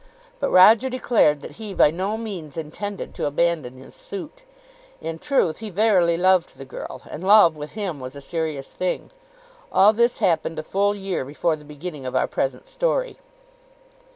But 0.39 0.49
Roger 0.49 0.89
declared 0.89 1.41
that 1.41 1.57
he 1.61 1.75
by 1.75 1.91
no 1.91 2.17
means 2.17 2.57
intended 2.57 3.13
to 3.13 3.27
abandon 3.27 3.77
his 3.77 3.93
suit. 3.93 4.41
In 4.99 5.19
truth 5.19 5.59
he 5.59 5.69
verily 5.69 6.17
loved 6.17 6.57
the 6.57 6.65
girl, 6.65 7.03
and 7.07 7.23
love 7.23 7.55
with 7.55 7.73
him 7.73 7.99
was 7.99 8.15
a 8.15 8.19
serious 8.21 8.69
thing. 8.69 9.11
All 9.71 9.93
this 9.93 10.17
happened 10.17 10.57
a 10.57 10.63
full 10.63 10.95
year 10.95 11.23
before 11.23 11.55
the 11.55 11.65
beginning 11.65 12.07
of 12.07 12.15
our 12.15 12.25
present 12.25 12.65
story. 12.65 13.19